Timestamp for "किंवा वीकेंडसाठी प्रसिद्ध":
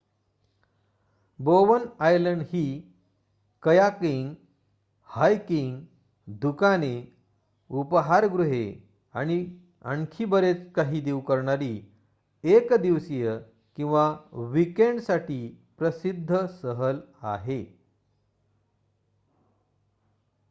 13.77-16.45